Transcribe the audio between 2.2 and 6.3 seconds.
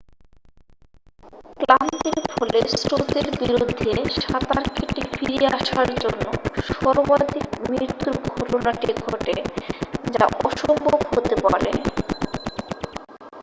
ফলে স্রোতের বিরুদ্ধে সাঁতার কেটে ফিরে আসার জন্য